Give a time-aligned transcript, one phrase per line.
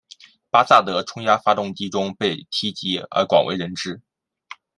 [0.49, 4.01] 巴萨德冲压发动机中被提及而广为所知。